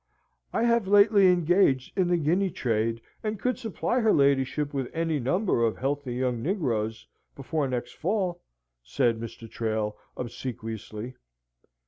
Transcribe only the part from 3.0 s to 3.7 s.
and could